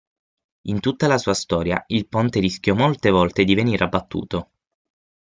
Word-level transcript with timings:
In 0.63 0.79
tutta 0.79 1.05
la 1.05 1.19
sua 1.19 1.35
storia, 1.35 1.83
il 1.89 2.07
ponte 2.07 2.39
rischiò 2.39 2.73
molte 2.73 3.11
volte 3.11 3.43
di 3.43 3.53
venir 3.53 3.83
abbattuto. 3.83 4.53